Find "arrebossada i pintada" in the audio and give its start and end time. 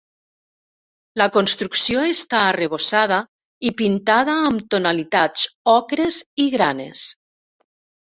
2.45-4.37